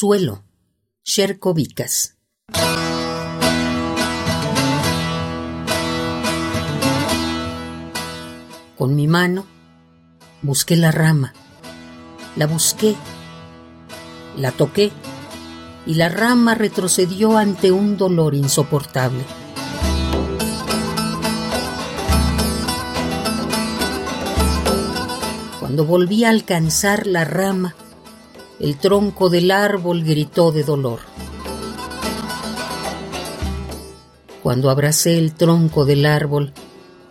Suelo, 0.00 0.44
Sherkovicas. 1.04 2.16
Con 8.76 8.94
mi 8.94 9.08
mano 9.08 9.44
busqué 10.42 10.76
la 10.76 10.92
rama, 10.92 11.32
la 12.36 12.46
busqué, 12.46 12.94
la 14.36 14.52
toqué 14.52 14.92
y 15.84 15.94
la 15.94 16.08
rama 16.08 16.54
retrocedió 16.54 17.36
ante 17.36 17.72
un 17.72 17.96
dolor 17.96 18.36
insoportable. 18.36 19.24
Cuando 25.58 25.84
volví 25.84 26.22
a 26.22 26.28
alcanzar 26.28 27.08
la 27.08 27.24
rama, 27.24 27.74
el 28.60 28.76
tronco 28.76 29.30
del 29.30 29.50
árbol 29.50 30.02
gritó 30.02 30.50
de 30.50 30.64
dolor. 30.64 31.00
Cuando 34.42 34.70
abracé 34.70 35.18
el 35.18 35.34
tronco 35.34 35.84
del 35.84 36.06
árbol, 36.06 36.52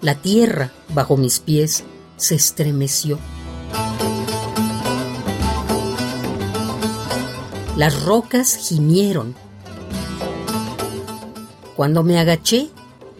la 0.01 0.15
tierra 0.15 0.71
bajo 0.93 1.15
mis 1.15 1.39
pies 1.39 1.83
se 2.17 2.35
estremeció. 2.35 3.19
Las 7.77 8.03
rocas 8.03 8.55
gimieron. 8.55 9.35
Cuando 11.75 12.03
me 12.03 12.19
agaché 12.19 12.69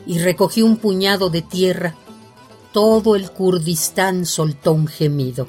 y 0.06 0.18
recogí 0.20 0.64
un 0.64 0.78
puñado 0.78 1.30
de 1.30 1.44
tierra, 1.44 1.96
todo 2.74 3.16
el 3.16 3.32
Kurdistán 3.32 4.26
soltó 4.26 4.74
un 4.74 4.88
gemido. 4.88 5.48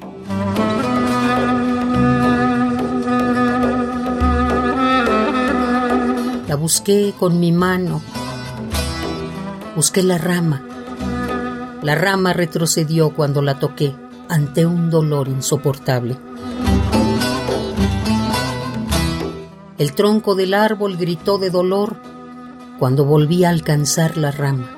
Busqué 6.69 7.15
con 7.19 7.41
mi 7.41 7.51
mano. 7.51 8.03
Busqué 9.75 10.03
la 10.03 10.19
rama. 10.19 10.63
La 11.81 11.95
rama 11.95 12.35
retrocedió 12.35 13.15
cuando 13.15 13.41
la 13.41 13.59
toqué 13.59 13.97
ante 14.29 14.67
un 14.67 14.91
dolor 14.91 15.29
insoportable. 15.29 16.19
El 19.79 19.95
tronco 19.95 20.35
del 20.35 20.53
árbol 20.53 20.99
gritó 20.99 21.39
de 21.39 21.49
dolor 21.49 21.97
cuando 22.79 23.07
volví 23.07 23.45
a 23.45 23.49
alcanzar 23.49 24.19
la 24.19 24.31
rama. 24.31 24.69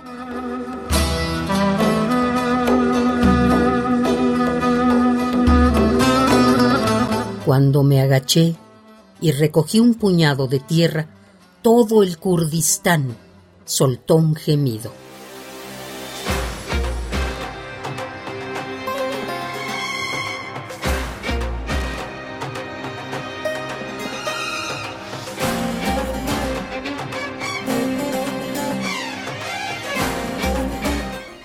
Cuando 7.45 7.83
me 7.83 8.01
agaché 8.01 8.55
y 9.21 9.33
recogí 9.33 9.81
un 9.81 9.95
puñado 9.95 10.47
de 10.47 10.61
tierra, 10.61 11.09
todo 11.63 12.03
el 12.03 12.17
Kurdistán 12.19 13.17
soltó 13.67 14.17
un 14.17 14.35
gemido. 14.35 14.93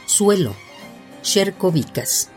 Suelo, 0.05 0.55
Sherkovicas. 1.23 2.34